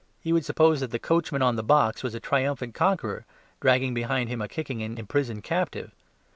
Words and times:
He 0.19 0.33
would 0.33 0.45
suppose 0.45 0.79
that 0.79 0.89
the 0.89 0.97
coachman 0.97 1.43
on 1.43 1.57
the 1.57 1.61
box 1.63 2.01
was 2.01 2.15
a 2.15 2.19
triumphant 2.19 2.73
conqueror, 2.73 3.23
dragging 3.59 3.93
behind 3.93 4.29
him 4.29 4.41
a 4.41 4.47
kicking 4.47 4.81
and 4.81 4.97
imprisoned 4.97 5.43
captive. 5.43 5.91